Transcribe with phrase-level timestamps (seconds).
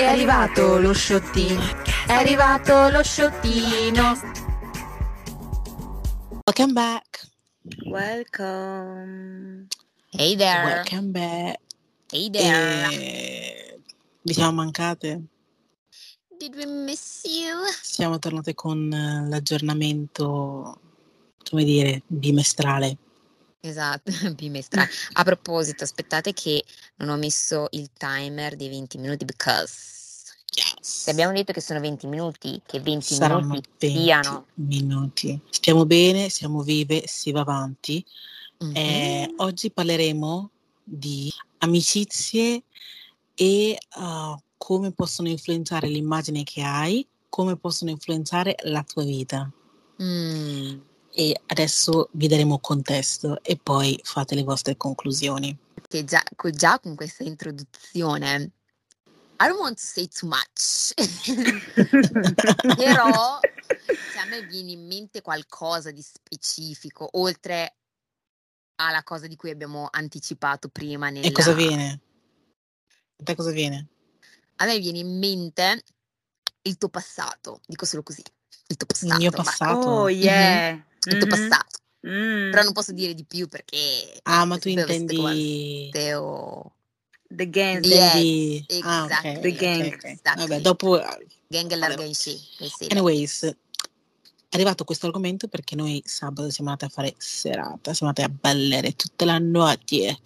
[0.00, 1.60] È arrivato lo sciottino,
[2.06, 4.18] è arrivato lo sciottino.
[6.46, 7.28] Welcome back.
[7.84, 9.66] Welcome.
[10.08, 10.64] Hey there.
[10.64, 11.60] Welcome back.
[12.12, 12.88] Hey there.
[12.90, 13.80] E...
[14.22, 15.22] Vi siamo mancate?
[16.30, 17.58] Did we miss you?
[17.82, 20.80] Siamo tornate con eh, l'aggiornamento,
[21.46, 22.96] come dire, bimestrale.
[23.60, 24.88] Esatto, bimestrale.
[25.14, 26.64] A proposito, aspettate che
[26.96, 29.98] non ho messo il timer dei 20 minuti because
[30.52, 31.04] Yes.
[31.04, 34.46] se abbiamo detto che sono 20 minuti, che 20 Saranno minuti 20 siano.
[34.54, 35.40] minuti.
[35.48, 38.04] Stiamo bene, siamo vive, si va avanti.
[38.58, 38.72] Mhm.
[38.74, 40.50] Eh, oggi parleremo
[40.82, 42.64] di amicizie
[43.34, 49.48] e uh, come possono influenzare l'immagine che hai, come possono influenzare la tua vita.
[50.02, 50.78] Mm,
[51.12, 55.56] E adesso vi daremo contesto e poi fate le vostre conclusioni.
[55.88, 58.52] che già, già con questa introduzione,
[59.40, 60.92] I don't want to say too much,
[62.76, 67.76] però se a me viene in mente qualcosa di specifico, oltre
[68.76, 71.26] alla cosa di cui abbiamo anticipato prima nella...
[71.26, 72.00] E cosa viene?
[73.16, 73.88] A te cosa viene?
[74.56, 75.84] A me viene in mente
[76.62, 78.22] il tuo passato, dico solo così,
[78.66, 79.12] il tuo passato.
[79.14, 79.88] Il mio passato?
[79.88, 80.84] Oh yeah.
[81.06, 81.28] Il tuo Mhm.
[81.28, 82.50] passato, Mm.
[82.50, 84.20] però non posso dire di più perché...
[84.22, 85.16] Ah, ma tu intendi...
[85.16, 86.72] quante o...
[87.28, 87.84] The gang.
[87.84, 89.36] Yes, Ah, ok, exactly.
[89.36, 89.92] ok, The gang.
[89.94, 90.04] ok.
[90.04, 90.42] Exactly.
[90.46, 90.96] Vabbè, dopo...
[91.46, 91.74] Gang Vabbè.
[91.74, 92.38] allarga in sci.
[92.88, 93.54] Anyways,
[94.50, 98.28] è arrivato questo argomento perché noi sabato siamo andati a fare serata, siamo andati a
[98.36, 100.18] ballare tutta la notte.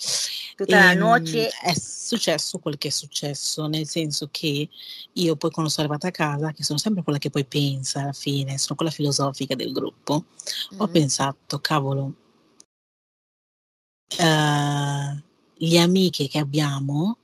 [0.56, 1.48] Tutta la Ehm, noce.
[1.50, 4.66] È successo quel che è successo, nel senso che
[5.12, 8.12] io poi quando sono arrivata a casa, che sono sempre quella che poi pensa alla
[8.14, 10.24] fine, sono quella filosofica del gruppo,
[10.78, 10.90] ho Mhm.
[10.90, 12.14] pensato, cavolo,
[14.18, 15.22] eh,
[15.56, 17.18] le amiche che abbiamo,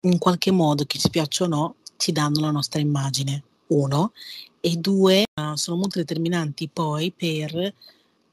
[0.00, 4.12] in qualche modo, che ci piaccia o no, ci danno la nostra immagine, uno,
[4.60, 7.74] e due, eh, sono molto determinanti poi per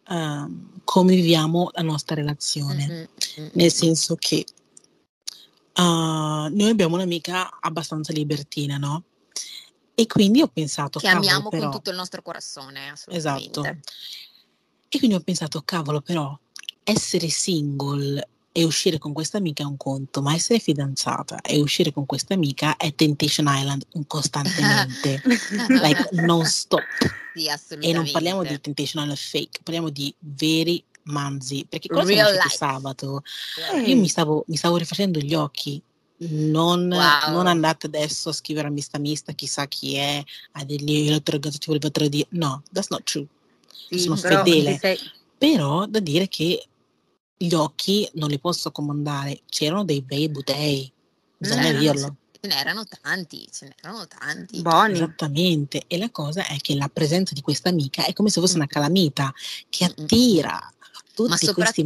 [0.09, 2.87] ehm, come viviamo la nostra relazione.
[2.87, 4.45] Mhm, mhm, Nel senso che
[5.73, 9.03] eh, noi abbiamo un'amica abbastanza libertina, no?
[9.95, 13.59] E quindi ho pensato, Che amiamo però, con tutto il nostro corazzone, assolutamente.
[13.59, 13.79] Esatto.
[14.89, 16.37] E quindi ho pensato, cavolo, però
[16.83, 18.27] essere single
[18.57, 22.33] e uscire con questa amica è un conto, ma essere fidanzata e uscire con questa
[22.33, 25.21] amica è Temptation Island costantemente,
[25.69, 26.83] like non stop.
[27.35, 27.47] Sì,
[27.79, 32.49] E non parliamo di Temptation Island fake, parliamo di veri manzi, perché cosa Real life.
[32.49, 33.21] sabato?
[33.57, 35.79] Real Io mi stavo, mi stavo rifacendo gli occhi.
[36.19, 37.31] Non, Wow.
[37.31, 41.17] non andate adesso a scrivere a mista mista chissà chi è, a dirgli io l'ho
[41.17, 42.25] interrogato, ti volevo dire.
[42.29, 43.27] No, that's not true.
[43.87, 44.79] Sì, sono però fedele.
[44.79, 44.97] sei-
[45.37, 46.67] Però da dire che
[47.37, 49.41] gli occhi non li posso comandare.
[49.49, 50.91] C'erano dei bei butei,
[51.37, 52.15] bisogna C'erano- dirlo.
[52.39, 54.61] Ce n'erano tanti, ce n'erano tanti.
[54.61, 54.93] buoni.
[54.93, 55.83] Esattamente.
[55.87, 58.67] E la cosa è che la presenza di questa amica è come se fosse una
[58.67, 59.33] calamita
[59.69, 60.71] che attira
[61.17, 61.83] tutti Ma questi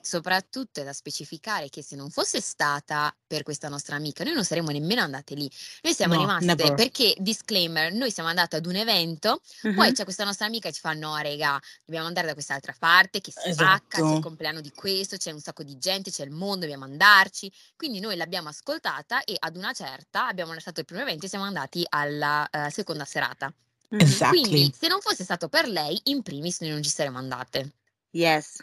[0.00, 4.44] soprattutto, è da specificare che se non fosse stata per questa nostra amica, noi non
[4.44, 5.48] saremmo nemmeno andate lì.
[5.82, 6.74] Noi siamo No, rimaste never.
[6.74, 9.74] perché, disclaimer, noi siamo andate ad un evento, Mhm.
[9.74, 13.20] poi c'è questa nostra amica che ci fa: No, rega, dobbiamo andare da quest'altra parte,
[13.20, 13.62] che si Esatto.
[13.86, 16.84] spacca, c'è il compleanno di questo, c'è un sacco di gente, c'è il mondo, dobbiamo
[16.84, 17.50] andarci.
[17.76, 21.44] Quindi noi l'abbiamo ascoltata e ad una certa abbiamo lasciato il primo evento e siamo
[21.44, 23.54] andati alla eh, seconda serata.
[23.96, 24.30] Esatto.
[24.30, 27.72] Quindi, se non fosse stato per lei, in primis noi non ci saremmo andate.
[28.12, 28.60] Yes.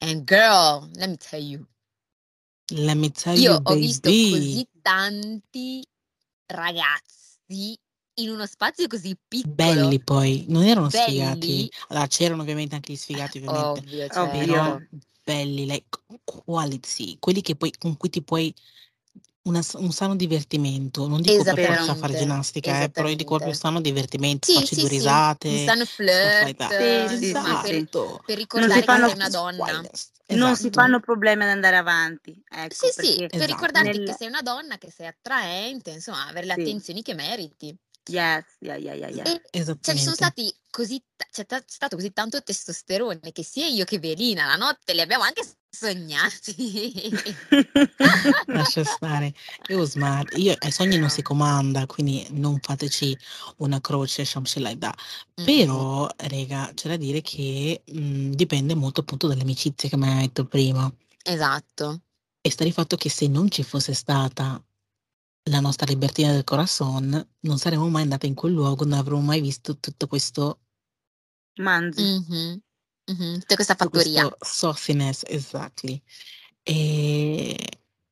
[0.00, 1.66] And girl, let me tell you,
[2.70, 4.30] Let me tell io you, ho visto baby.
[4.30, 5.86] così tanti
[6.46, 7.78] ragazzi
[8.14, 9.54] in uno spazio così piccolo.
[9.54, 11.08] Belli poi, non erano Belli.
[11.08, 11.70] sfigati.
[11.88, 13.80] Allora, c'erano ovviamente anche gli sfigati, ovviamente.
[13.80, 14.30] Ovvio, Ovvio.
[14.30, 14.96] Però certo.
[15.24, 18.54] belli, like, quality, quelli che poi, con cui ti puoi
[19.44, 21.08] una- un sano divertimento.
[21.08, 23.56] Non dico per forza fare Esattamente, ginnastica, eh, però io dico proprio esattamente.
[23.56, 25.48] sano divertimento, Sì, facci sì, due sì, risate.
[25.48, 27.08] un sano flirt.
[27.08, 28.22] Sì, sì, insomma, sì, per, Esatto.
[28.24, 29.82] per ricordare che fanno- sei una donna.
[30.32, 30.80] Non si Esatto.
[30.80, 32.42] fanno problemi ad andare avanti.
[32.48, 33.52] Ecco, Sì, sì, perché per Esatto.
[33.52, 36.60] ricordarti nel- che sei una donna, che sei attraente, insomma, avere le Sì.
[36.60, 37.76] attenzioni che meriti.
[38.08, 39.24] Yes, yeah, yeah, yeah, yeah.
[39.26, 40.02] E cioè, ci Esattamente.
[40.02, 41.00] sono stati così,
[41.30, 45.22] c'è ta- stato così tanto testosterone che sia io che Verina la notte li abbiamo
[45.22, 47.10] anche sognati.
[48.46, 49.32] Lascia stare.
[49.68, 50.28] Was mad.
[50.36, 53.16] Io ai sogni non si comanda, quindi non fateci
[53.58, 54.98] una croce, some shit like that.
[55.34, 60.20] Però, rega, c'è da dire che mh, dipende molto appunto dalle amicizie che mi hai
[60.26, 60.92] detto prima.
[61.22, 62.00] Esatto.
[62.40, 64.60] E sta di fatto che se non ci fosse stata
[65.50, 69.40] la nostra libertina del corazon, non saremmo mai andate in quel luogo, non avremmo mai
[69.40, 70.60] visto tutto questo,
[71.60, 72.02] Manzi.
[72.02, 72.60] Mhm,
[73.10, 74.28] mhm, Tutta questa tutto fattoria.
[74.28, 76.00] questo sauciness, exactly.
[76.62, 77.56] E,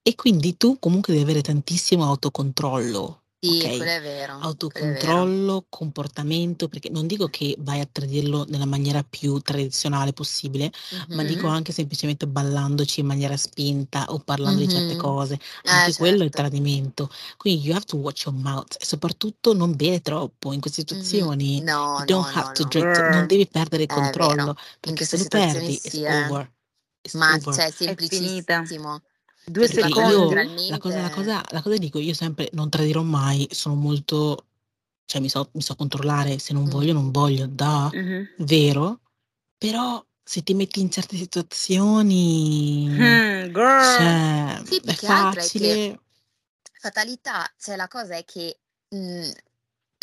[0.02, 3.72] E quindi tu comunque devi avere tantissimo autocontrollo, Sì, ok?
[3.72, 5.34] quello è vero, quello è vero.
[5.46, 10.70] Autocontrollo, comportamento, perché non dico che vai a tradirlo nella maniera più tradizionale possibile,
[11.12, 11.48] ma dico Mhm.
[11.48, 14.96] anche semplicemente ballandoci in maniera spinta o parlando di certe Mhm.
[14.96, 15.38] cose.
[15.62, 16.34] Eh, Anche quello è certo.
[16.34, 17.10] tradimento.
[17.36, 20.90] Quindi you have to watch your mouth e soprattutto non bere troppo in queste Mhm.
[20.94, 21.62] situazioni.
[21.62, 22.64] No, You don't no, have no, to no.
[22.64, 26.06] drink, non devi perdere il controllo, perché se lo perdi, it's sì, eh.
[26.06, 26.50] over.
[27.02, 27.54] It's Ma over.
[27.54, 28.66] cioè, È finita.
[28.66, 29.02] semplicissimo.
[29.44, 30.68] Due Perché io, secondi.
[30.68, 34.46] la cosa, la cosa, la cosa dico, io sempre non tradirò mai, sono molto,
[35.06, 38.28] cioè mi so, mi so controllare, se non voglio, non voglio, da, Mhm.
[38.38, 39.00] vero,
[39.58, 42.86] però se ti metti in certe situazioni,
[43.52, 43.94] girl.
[43.94, 46.00] cioè, Sì, è più che facile.
[46.80, 48.60] fatalità, cioè la cosa è che
[48.90, 49.30] mh,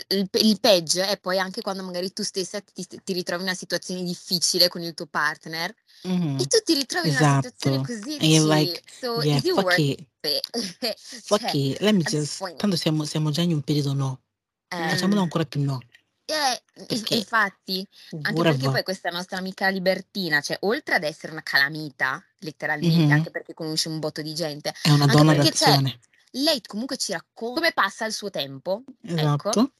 [0.09, 3.57] il, il peggio è poi anche quando magari tu stessa ti, ti ritrovi in una
[3.57, 5.75] situazione difficile con il tuo partner e
[6.07, 7.93] Mhm, tu ti ritrovi in una situazione Esatto.
[8.01, 10.97] così e And you're dici, like, so yeah, it fuck it, it?
[11.23, 14.21] fuck Cioè, it, let me just, tanto siamo, siamo già in un periodo no,
[14.69, 15.23] eh, facciamolo Mm.
[15.23, 15.79] ancora più no,
[16.25, 17.87] eh, e- e perché infatti,
[18.21, 18.71] anche perché whatever.
[18.71, 23.53] poi questa nostra amica libertina, cioè oltre ad essere una calamita, letteralmente, Mhm, anche perché
[23.53, 25.99] conosce un botto di gente, È una donna perché d'azione,
[26.31, 29.59] lei comunque ci racconta come passa il suo tempo, ecco, esatto.
[29.61, 29.71] ed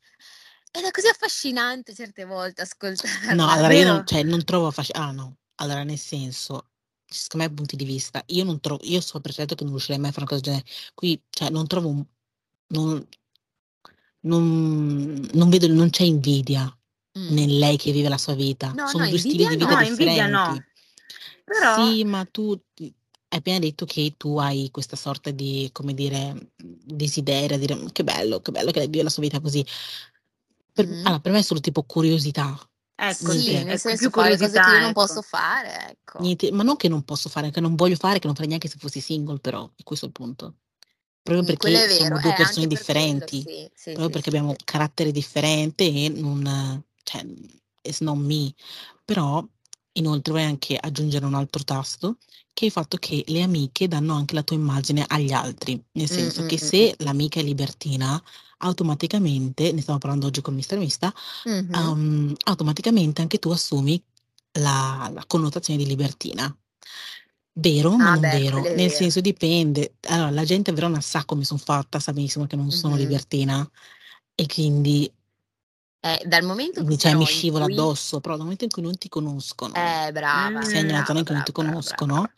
[0.72, 3.48] è così affascinante certe volte No, ascoltarla.
[3.54, 5.10] allora io non, cioè, non trovo affascinante.
[5.10, 5.38] Ah, no.
[5.56, 6.70] Allora, nel senso,
[7.06, 10.00] secondo me, punti di vista, io non trovo, io so per certo che non riuscirei
[10.00, 10.92] mai a fare una cosa del genere.
[10.94, 12.06] Qui, cioè, non trovo, un-
[12.68, 13.08] non,
[14.22, 16.72] non, non vedo, non c'è invidia
[17.18, 17.30] Mm.
[17.34, 18.68] nel lei che vive la sua vita.
[18.74, 19.88] No, no, Sono due stili di vita No, no.
[19.88, 20.44] invidia no.
[20.46, 20.66] differenti.
[21.44, 22.94] Però, Sì, ma tu hai
[23.30, 28.40] appena detto che tu hai questa sorta di, come dire, desiderio, dire "Mm, che bello,
[28.42, 29.66] che bello che lei vive la sua vita così.
[30.78, 31.06] Per, Mm.
[31.06, 32.56] allora, per me è solo tipo curiosità.
[32.96, 35.06] ecco, Sì, Niente, nel è senso più fare cose che io curiosità, non ecco.
[35.06, 36.20] posso fare, ecco.
[36.20, 38.68] niente, ma non che non posso fare, che non voglio fare, che non farei neanche
[38.70, 40.54] se fossi single, però è questo il punto.
[41.24, 44.56] Proprio perché siamo eh, due persone anche per quello, differenti, sì, sì, proprio perché abbiamo
[44.64, 47.26] carattere differente e non, cioè,
[47.82, 48.54] it's not me.
[49.04, 49.44] Però,
[49.94, 52.18] inoltre, vorrei anche aggiungere un altro tasto,
[52.54, 55.84] che è il fatto che le amiche danno anche la tua immagine agli altri.
[55.94, 58.22] Nel senso mm, che mm, se l'amica è libertina,
[58.58, 61.14] automaticamente, ne stiamo parlando oggi con Mister Mista,
[61.50, 61.52] mm.
[61.54, 61.74] Mhm.
[61.80, 64.02] um, automaticamente anche tu assumi
[64.54, 66.56] la, la connotazione di libertina.
[67.60, 69.96] Vero, ma Ah, non beh, vero, è nel senso dipende.
[70.10, 73.00] Allora, la gente Verona sa come sono fatta, sa benissimo che non sono Mhm.
[73.02, 73.70] libertina
[74.36, 75.12] e quindi
[76.00, 77.74] Eh, dal momento mi, cioè, mi scivola cui...
[77.74, 81.52] addosso, però dal momento in cui non ti conoscono, Eh, brava, sei cui non ti
[81.52, 82.34] conoscono, brava.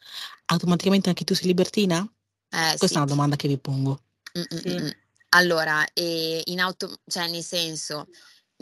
[0.45, 2.01] automaticamente anche tu sei libertina?
[2.01, 2.97] Eh, Questa è sì.
[2.97, 3.99] una domanda che vi pongo.
[4.37, 4.95] Mm, mm, Sì.
[5.35, 5.41] Mm, mm.
[5.41, 8.07] Allora, eh, in auto, cioè nel senso,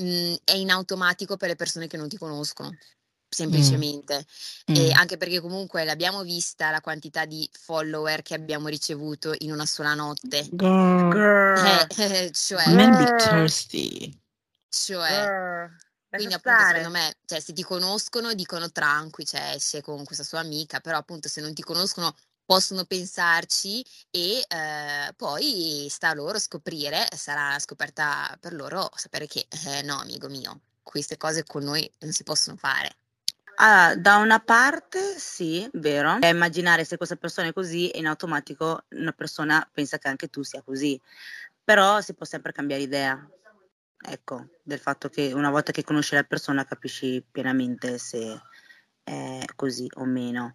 [0.02, 2.76] mm, è in automatico per le persone che non ti conoscono,
[3.30, 4.26] semplicemente.
[4.72, 4.92] E Mm.
[4.94, 9.94] anche perché comunque l'abbiamo vista la quantità di follower che abbiamo ricevuto in una sola
[9.94, 10.50] notte.
[10.52, 14.20] Girl, Girl, Eh, cioè, men be girl, thirsty.
[14.70, 15.32] cioè,
[16.14, 17.06] quindi appunto secondo stare.
[17.08, 21.28] me, cioè se ti conoscono dicono tranqui, cioè esce con questa sua amica, però appunto
[21.30, 22.14] se non ti conoscono
[22.48, 29.48] possono pensarci e eh, poi sta a loro scoprire, sarà scoperta per loro sapere che
[29.68, 32.96] eh, no, amigo mio, queste cose con noi non si possono fare.
[33.60, 36.20] Ah, da una parte sì, vero.
[36.20, 40.30] È immaginare se questa persona è così e in automatico una persona pensa che anche
[40.30, 41.00] tu sia così.
[41.64, 43.30] Però si può sempre cambiare idea.
[44.00, 48.40] Ecco, del fatto che una volta che conosci la persona capisci pienamente se
[49.04, 50.54] è così o meno.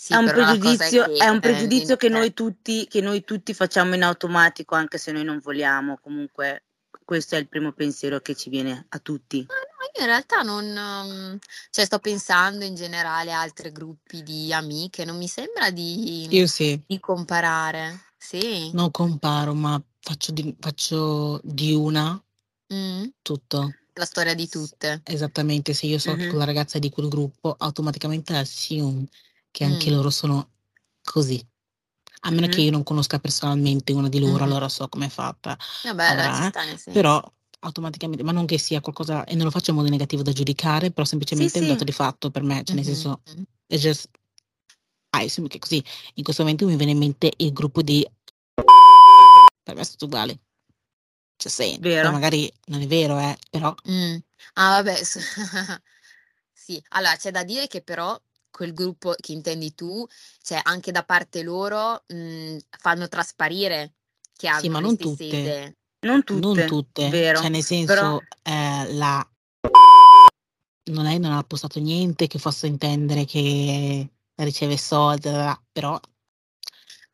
[0.00, 2.32] Sì, È un la cosa è pregiudizio, che è un eh, pregiudizio che eh, noi
[2.32, 5.98] tutti, che noi tutti facciamo in automatico anche se noi non vogliamo.
[6.00, 6.66] Comunque
[7.04, 9.44] questo è il primo pensiero che ci viene a tutti.
[9.48, 11.38] Ma no, io in realtà non, um,
[11.70, 16.46] cioè sto pensando in generale a altri gruppi di amiche, non mi sembra di, Io
[16.46, 18.04] sì, di comparare.
[18.16, 18.70] Sì.
[18.74, 22.22] non comparo, ma faccio di, faccio di una
[22.72, 23.06] Mm.
[23.22, 23.72] tutto.
[23.94, 25.00] La storia di tutte.
[25.04, 26.28] Esattamente, se io so che Mhm.
[26.28, 29.08] quella ragazza è di quel gruppo, automaticamente assume
[29.50, 29.94] che anche Mm.
[29.94, 30.50] loro sono
[31.02, 31.44] così.
[32.22, 32.64] A meno che Mhm.
[32.64, 34.42] io non conosca personalmente una di loro, Mhm.
[34.42, 35.56] allora so come è fatta.
[35.84, 36.48] Vabbè, dai, ci eh.
[36.48, 36.90] sta nel senso.
[36.92, 40.32] Però automaticamente, ma non che sia qualcosa, e non lo faccio in modo negativo da
[40.32, 41.84] giudicare, però Sì, semplicemente è un dato sì.
[41.84, 42.92] di fatto per me, cioè nel Mhm.
[42.92, 43.22] senso,
[43.66, 44.08] è just,
[45.16, 45.82] I assume che così.
[46.14, 48.06] In questo momento mi viene in mente il gruppo di,
[49.62, 50.38] per me è tutto uguale.
[51.36, 52.10] Cioè, poi Vero.
[52.10, 54.16] magari non è vero, eh, però Mm.
[54.54, 54.94] Ah, vabbè.
[55.04, 55.18] s-
[56.52, 58.20] Sì, allora c'è da dire che però
[58.58, 60.04] quel gruppo che intendi tu,
[60.42, 63.92] cioè anche da parte loro, mh, fanno trasparire
[64.36, 65.24] che sì, ma hanno non tutte.
[65.24, 65.76] idee.
[66.00, 67.40] Non Non tutte, tutte, vero.
[67.40, 69.30] cioè nel Però senso eh, la
[70.90, 75.30] non lei non ha postato niente che possa intendere che riceve soldi,
[75.70, 76.00] però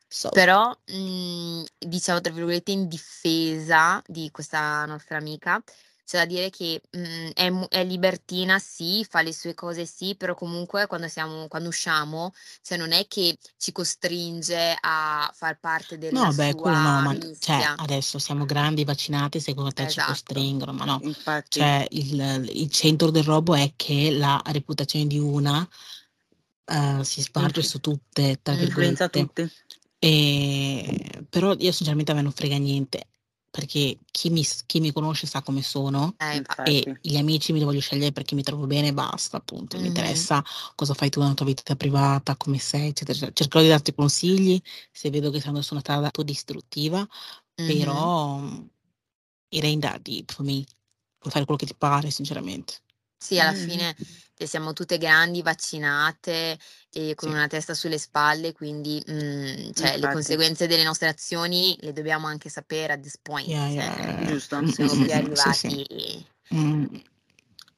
[0.07, 5.61] So, Però, mhmm, diciamo tra virgolette "in difesa" di questa nostra amica,
[6.05, 10.15] c'è da dire che, mhmm, è mu è libertina sì, fa le sue cose sì,
[10.17, 12.33] però comunque quando siamo quando usciamo,
[12.63, 17.15] cioè non è che ci costringe a far parte della No, beh, quello no, ma
[17.39, 17.75] cioè mischia.
[17.77, 20.13] adesso siamo grandi, vaccinati, secondo te ci Esatto.
[20.13, 21.01] costringono, ma no.
[21.01, 21.59] Infatti.
[21.59, 25.67] Cioè il il centro del robo è che la reputazione di una,
[26.67, 29.09] ehm, si sparge Influ su tutte, tra influenza virgolette.
[29.09, 29.51] tutti.
[29.99, 33.09] Ehm, però io sinceramente a me non frega niente,
[33.55, 37.59] perché chi mi chi mi conosce sa come sono Eh, infa e gli amici mi
[37.61, 39.77] li voglio scegliere perché mi trovo bene e basta, appunto.
[39.77, 40.43] Non mi interessa
[40.75, 43.31] cosa fai tu nella tua vita privata, come sei, eccetera.
[43.33, 47.07] Cercherò di darti consigli se vedo che andando su una strada autodistruttiva,
[47.59, 48.11] Mh-mh.
[48.11, 48.69] però, mhmm,
[49.51, 50.65] ain't that deep for me.
[51.19, 52.81] Puoi fare quello che ti pare, sinceramente.
[53.25, 53.65] Sì, alla Mh-mh.
[53.65, 53.97] fine,
[54.37, 56.59] cioè siamo tutte grandi, vaccinate
[56.93, 57.35] e con Sì.
[57.35, 60.09] una testa sulle spalle, quindi, mhmm, cioè le Infatti.
[60.09, 64.27] conseguenze delle nostre azioni le dobbiamo anche sapere at this point, Yeah, cioè yeah.
[64.27, 64.61] Giusto.
[64.61, 65.35] Mh, siamo più mh, mh.
[65.35, 65.69] Sì, sì.
[65.71, 66.85] arrivati Mh.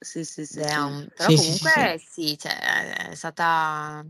[0.01, 0.63] Sì, sì, sì, sì.
[0.63, 1.09] down.
[1.15, 1.81] Però Sì, sì, sì, sì.
[1.81, 4.05] comunque sì, cioè è stata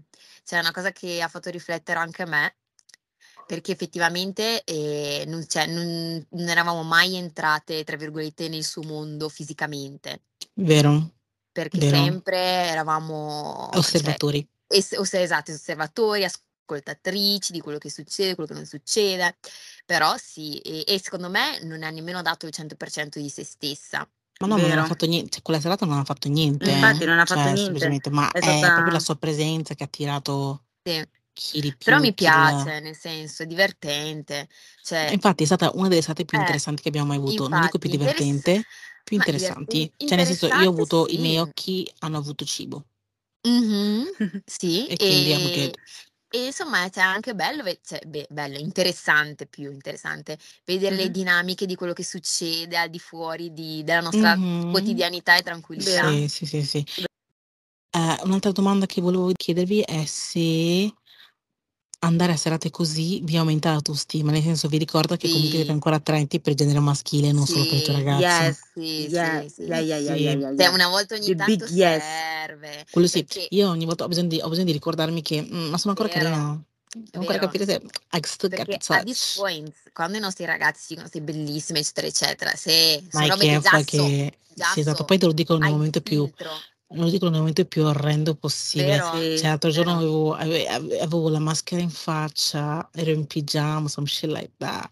[0.45, 2.57] cioè è una cosa che ha fatto riflettere anche me,
[3.47, 9.29] perché effettivamente, ehm, non cioè non non eravamo mai entrate, tra virgolette, "nel suo mondo"
[9.29, 10.23] fisicamente.
[10.55, 11.13] Vero,
[11.63, 11.97] Perché vero.
[11.97, 14.49] sempre eravamo cioè Osservatori.
[14.69, 19.37] es os esatto, osservatori, ascoltatrici di quello che succede, quello che non succede.
[19.85, 24.09] Però sì, e e secondo me non ha nemmeno dato il 100% di se stessa.
[24.39, 24.87] Ma no, ma non ha Vero.
[24.87, 27.07] fatto nie cioè quella serata non ha fatto niente, Infatti eh.
[27.07, 27.63] non ha fatto Cioè niente.
[27.65, 31.05] semplicemente ma È è proprio la stata sua presenza che ha attirato Sì.
[31.33, 32.63] chi di Però più, mi di là.
[32.63, 34.49] piace, nel senso è divertente.
[34.83, 37.49] Cioè infatti è stata una delle serate più eh, interessanti che abbiamo mai avuto.
[37.49, 38.67] Non dico più infatti interess divertente,
[39.07, 39.89] più ma interessanti.
[40.03, 41.39] Cioè nel senso io ho interessante avuto i miei sì.
[41.39, 42.87] occhi hanno avuto cibo.
[43.45, 44.05] Mh-mh.
[44.47, 45.79] Sì, E quindi I'm e good.
[46.29, 51.67] e insomma cioè anche bello ve cioè be bello, interessante più interessante, vedere le dinamiche
[51.67, 54.67] di quello che succede al di fuori di della nostra Mh-mh.
[54.67, 56.19] quotidianità e tranquillità.
[56.19, 56.85] Sì, sì, sì, sì.
[57.93, 60.93] Ehm, un'altra domanda che volevo chiedervi è se
[62.01, 65.97] andare a serate così vi aumenta l'autostima, nel senso vi ricorda che comunque siete ancora
[65.97, 68.03] attraenti per il genere maschile, non solo per i tuoi Sì.
[68.05, 68.43] ragazzi.
[68.43, 68.59] Yes.
[68.75, 69.41] Sì, Yeah.
[69.41, 69.63] sì, sì.
[69.63, 70.39] Yeah, yeah, yeah, yeah, Sì.
[70.39, 70.75] yeah, Cioè yeah.
[70.75, 72.03] una volta ogni The big tanto yes.
[72.05, 73.25] serve, Quello sì.
[73.25, 75.91] perché Io ogni volta ho bisogno di ho bisogno di ricordarmi che: "Mhmm, ma sono
[75.91, 76.63] ancora Vero, carina.
[76.93, 77.47] Devo ancora vero.
[77.47, 80.87] capire se I still get the Perché at this touch." point, quando i nostri ragazzi
[80.89, 83.85] dicono: "Sei bellissima", eccetera, eccetera, se Ma son è robe che che è già so,
[83.85, 84.99] che già sì, esatto.
[84.99, 86.51] so, Poi te lo dicono nel hai il momento più filtro.
[86.95, 88.95] Lo dicono nel momento più orrendo possibile.
[88.99, 89.11] Vero?
[89.35, 90.01] Cioè l'altro giorno Vero.
[90.01, 94.89] avevo ave ave avevo la maschera in faccia, ero in pigiama, some shit like that.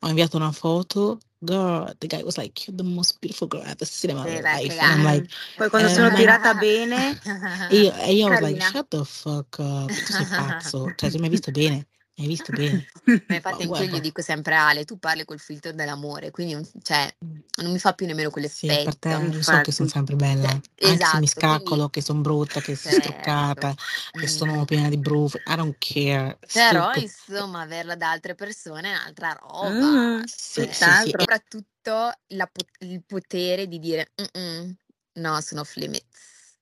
[0.00, 3.72] Ho inviato una foto, girl, the guy was like: "You're the most beautiful girl I've
[3.72, 5.04] ever seen in my Sì, vai a life." And I'm cagare.
[5.04, 5.30] like.
[5.54, 7.18] Poi quando and sono tirata bene,
[7.66, 8.64] e io e io I was like: carina.
[8.64, 9.92] "Shut the fuck up.
[10.02, 10.92] Tu sei pazzo.
[10.96, 11.88] Cioè, se mi hai visto bene,
[12.22, 12.86] hai visto bene."
[13.30, 16.66] Ma infatti Ma anch'io gli dico sempre: "Ale, tu parli col filtro dell'amore, quindi non
[16.82, 17.40] cioè Mh.
[17.62, 19.88] non mi fa più nemmeno Sì, per te quell'effetto." lo so che son Infatti.
[19.88, 22.92] sempre Cioè bella, anche se mi esatto, quindi scaccolo, che son brutta, che son certo.
[22.92, 23.74] struccata,
[24.14, 24.66] che sono Mh.
[24.66, 26.38] piena di brufoli, I don't care.
[26.52, 26.94] Però Stupid.
[26.94, 29.92] insomma averla da altre persone è un'altra roba.
[29.92, 30.24] Mh-mh.
[30.26, 31.10] Sì, Cioè sì, sì.
[31.10, 34.76] E soprattutto la po il potere di dire: "Mh-mh,
[35.20, 36.56] no, sono off limits."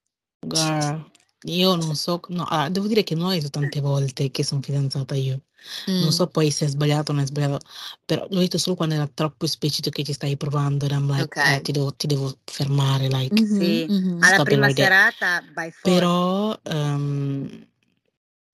[0.45, 1.03] Girl,
[1.45, 4.61] io non so no, allora devo dire che non ho detto tante volte che son
[4.61, 5.41] fidanzata io.
[5.97, 6.13] Non Mh.
[6.13, 7.59] so poi se è sbagliato o non è sbagliato,
[8.05, 11.37] però l'ho detto solo quando era troppo esplicito che ci stavi provando and I'm like:
[11.41, 11.61] "Eh, Okay.
[11.61, 13.91] ti devo ti devo fermare, like, Mh-mh, Sì.
[13.91, 14.23] mh-mh.
[14.23, 16.07] Alla stop prima right there." serata by force.
[16.09, 17.67] Però, ehm,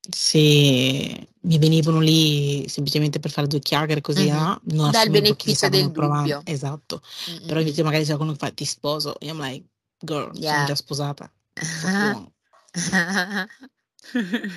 [0.09, 4.29] se mi venivano lì semplicemente per fare 2 chiacchiere così, Mh-mh.
[4.29, 6.43] ah, non Dà il assumevo che mi beneficio stavano del provan dubbio.
[6.43, 7.01] esatto.
[7.27, 7.73] Mh, Però mh, mh.
[7.73, 9.67] invece magari c'è qualcuno che fa: "Ti sposo." E I'm like:
[9.99, 10.65] "Girl, sono Yeah.
[10.65, 11.31] già sposata.
[11.79, 12.32] What you want?"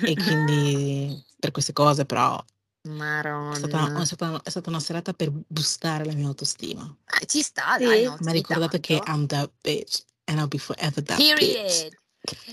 [0.03, 4.05] E quindi per queste cose però è stata è Maronna.
[4.05, 6.83] stata è stata una serata per boostare la mia autostima.
[7.05, 8.23] Ah, ci sta dai, no, Sì.
[8.23, 9.01] M'ha ogni ricordato che.
[9.07, 11.37] I'm that bitch and I'll be forever that bitch.
[11.39, 11.97] Period.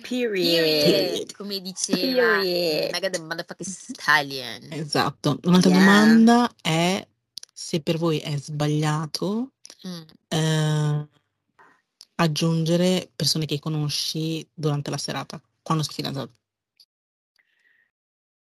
[0.02, 0.84] Period.
[0.84, 2.92] Period, come diceva Period.
[2.92, 4.72] Megan the motherfucking Stallion.
[4.72, 5.38] Esatto.
[5.44, 5.78] Un'altra Yeah.
[5.80, 7.06] domanda è
[7.52, 9.52] se per voi è sbagliato,
[9.82, 10.02] Mh.
[10.28, 11.08] ehm,
[12.16, 16.38] aggiungere persone che conosci durante la serata, quando sei fidanzati.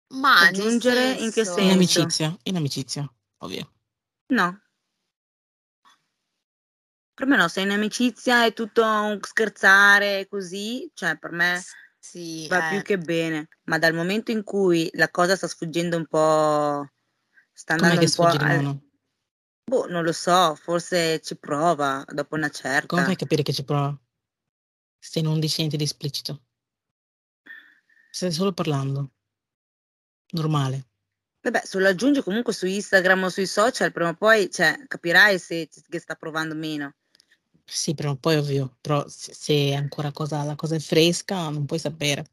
[0.10, 1.72] Ma Aggiungere in che In senso senso?
[1.72, 3.74] amicizia, in amicizia, ovvio.
[4.28, 4.60] No.
[7.14, 11.64] Per me no, se in amicizia è tutto un scherzare così, cioè per me
[11.98, 12.82] sì, va più eh.
[12.82, 16.88] che bene, ma dal momento in cui la cosa sta sfuggendo un po'
[17.54, 18.84] sta Com'è andando che un po' al mano?
[19.64, 22.50] boh, non lo so, forse ci prova dopo una
[22.86, 23.12] Come fai certa.
[23.12, 23.98] a capire che ci prova?
[25.00, 26.45] Se non dici niente di esplicito.
[28.16, 29.12] Stai solo parlando.
[30.36, 30.88] Normale.
[31.42, 35.38] Vabbè, se lo aggiungi comunque su Instagram o sui social, prima o poi cioè, capirai
[35.38, 36.96] se che sta provando meno.
[37.66, 41.66] Sì, prima o poi ovvio, però se, se ancora cosa, la cosa è fresca non
[41.66, 42.26] puoi sapere.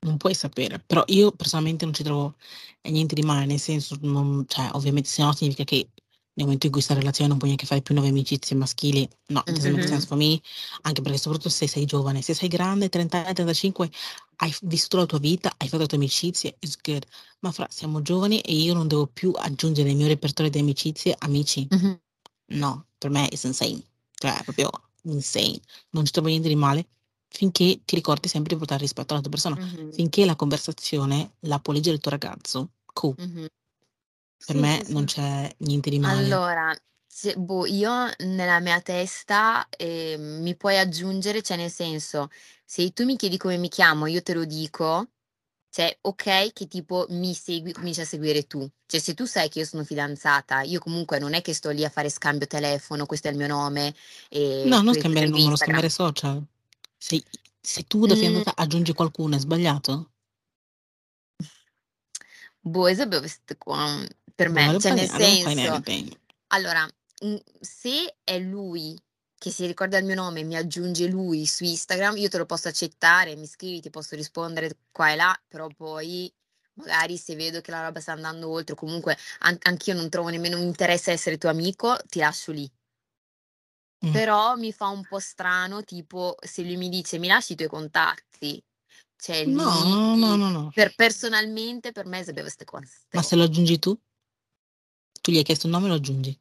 [0.00, 2.34] Non puoi sapere, però io personalmente non ci trovo
[2.82, 5.88] niente di male, nel senso, non, cioè, ovviamente se no significa che
[6.36, 9.40] nel momento in cui questa relazione non puoi neanche fare più nuove amicizie maschili, no,
[9.46, 10.40] it doesn't make sense for me,
[10.82, 13.90] anche perché soprattutto se sei giovane, se sei grande, 30 anni, 35,
[14.36, 17.04] hai vissuto la tua vita, hai fatto le tue amicizie, it's good.
[17.40, 21.14] Ma fra, siamo giovani e io non devo più aggiungere nel mio repertorio di amicizie
[21.18, 21.66] amici.
[21.70, 22.00] Mhm.
[22.46, 23.82] No, per me è insane,
[24.14, 24.70] cioè è proprio
[25.02, 25.60] insane.
[25.90, 26.86] Non ci trovo niente di male
[27.28, 29.56] finché ti ricordi sempre di portare rispetto alla tua persona.
[29.56, 29.92] Mhm.
[29.92, 33.14] Finché la conversazione la può leggere il tuo ragazzo, cool.
[33.18, 33.46] Mhm.
[34.46, 35.06] Per Sì, me sì, non sì.
[35.06, 36.28] c'è niente di male.
[36.28, 36.74] Allora,
[37.06, 42.28] se- boh, io nella mia testa eh, mi puoi aggiungere, cioè nel senso,
[42.64, 45.10] se tu mi chiedi come mi chiamo, io te lo dico,
[45.70, 48.68] cioè ok che tipo mi segui, cominci a seguire tu.
[48.86, 51.84] Cioè se tu sai che io sono fidanzata, io comunque non è che sto lì
[51.84, 53.94] a fare scambio telefono, questo è il mio nome
[54.28, 55.56] e No, non questo è scambiare il il mio numero, Instagram.
[55.56, 56.44] scambiare social.
[56.98, 57.22] Se,
[57.60, 60.10] se tu da Mm, fidanzata aggiungi qualcuno, è sbagliato?
[62.62, 65.82] boh, Isabel, questo qua, per me, cioè nel senso,
[66.48, 66.88] allora,
[67.60, 68.98] se è lui
[69.36, 72.46] che si ricorda il mio nome e mi aggiunge lui su Instagram, io te lo
[72.46, 76.32] posso accettare, mi scrivi, ti posso rispondere qua e là, però poi
[76.74, 80.56] magari se vedo che la roba sta andando oltre, comunque an- anch'io non trovo nemmeno
[80.56, 82.70] un interesse a essere tuo amico, ti lascio lì.
[84.06, 84.12] Mm.
[84.12, 87.68] Però mi fa un po' strano, tipo, se lui mi dice mi lasci i tuoi
[87.68, 88.62] contatti,
[89.16, 90.70] cioè No, no, lì, no, no.
[90.74, 93.06] per, personalmente per me sapevo queste cose.
[93.12, 93.98] Ma se lo aggiungi tu?
[95.24, 96.38] Tu gli hai chiesto un nome e lo aggiungi.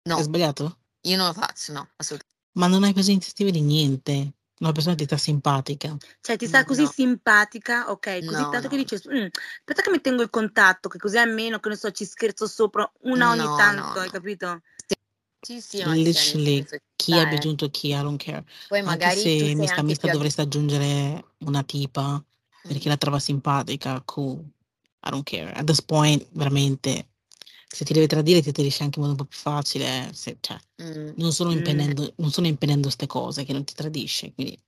[0.00, 0.78] È No, sbagliato?
[1.00, 2.38] io non lo faccio, no, assolutamente.
[2.52, 4.34] Ma non hai preso iniziativa di niente.
[4.60, 5.96] Una persona ti sta simpatica.
[6.20, 9.26] Cioè, ti sta così No, simpatica, ok, così no, tanto che no, dici, "Mm,
[9.58, 12.88] aspetta che mi tengo il contatto, che così almeno, che ne so, ci scherzo sopra
[13.00, 14.12] una ogni no, tanto, no, hai no.
[14.12, 14.62] capito?
[15.40, 17.22] Sì, sì, cioè, Literally, senso, chi eh.
[17.22, 18.44] aggiunto chi, I don't care.
[18.68, 22.24] Poi Anche magari tu se mista anche mista più dovreste aggiungere una tipa
[22.62, 24.38] perché Mm, la trova simpatica, cool.
[25.02, 25.52] I don't care.
[25.52, 27.08] At this point, veramente,
[27.66, 30.10] se ti deve tradire, ti tradisce anche in modo un po' più facile.
[30.12, 31.10] se- cioè, mm.
[31.16, 31.56] non sono Mm.
[31.56, 34.32] impennendo, non sono impennendo ste cose che non ti tradisce.
[34.34, 34.58] Quindi,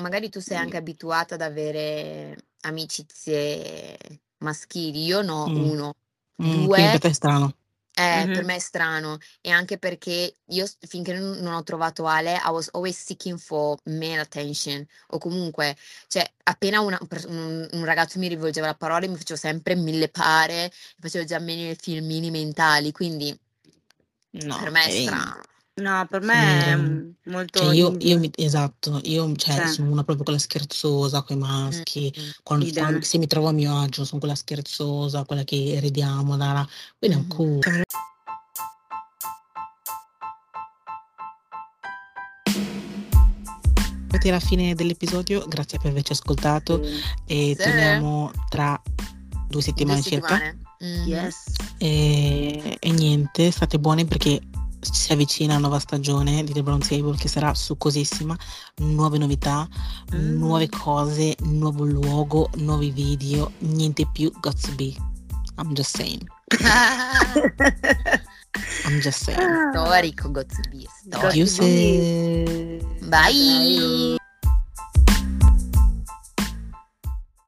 [0.00, 3.96] Magari tu sei mm, anche abituata ad avere amicizie
[4.38, 5.04] maschili.
[5.04, 5.94] Io no, mm, uno,
[6.42, 7.56] mm, quindi due, per te è strano.
[7.98, 8.44] Eh, per Mhm.
[8.44, 9.18] me è strano.
[9.40, 13.78] E anche perché io finché non, non ho trovato Ale, I was always seeking for
[13.84, 14.86] male attention.
[15.08, 15.74] O comunque,
[16.08, 20.70] cioè, appena una- un, un- ragazzo mi rivolgeva la parola, mi facevo sempre mille pare,
[21.00, 22.92] facevo già mille filmini mentali.
[22.92, 23.36] Quindi
[24.32, 25.40] No, per me è strano.
[25.78, 30.04] No, per me è molto cioè io, io mi, esatto, io cioè, Cioè, sono una
[30.04, 32.82] proprio quella scherzosa con i maschi, mm, quando, idem.
[32.84, 36.66] quando- se mi trovo a mio agio sono quella scherzosa, quella che ridiamo, da.
[36.98, 37.36] quindi è un mhm.
[37.36, 37.60] cool.
[37.62, 37.84] Siamo
[44.08, 47.00] arrivati alla fine dell'episodio, grazie per averci ascoltato Sì.
[47.26, 47.62] e Sì.
[47.62, 50.28] torniamo tra due Due settimane circa.
[50.38, 50.60] settimane.
[50.78, 51.06] Mhm.
[51.06, 51.44] Yes.
[51.78, 54.40] E, e niente, state buoni perché
[54.80, 58.36] si avvicina la nuova stagione di The Brown Table che sarà succosissima,
[58.76, 59.68] nuove novità,
[60.14, 60.38] Mm.
[60.38, 64.94] nuove cose, nuovo luogo, nuovi video, niente più got to be.
[65.58, 66.22] I'm just saying.
[68.84, 69.38] I'm just saying.
[69.72, 70.86] Storico, Got to be.
[71.46, 74.14] say Bye.
[74.14, 74.16] Bye.